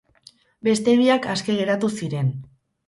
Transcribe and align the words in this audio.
Beste 0.69 0.95
biak 1.03 1.31
aske 1.37 1.59
geratu 1.61 1.95
ziren. 2.01 2.35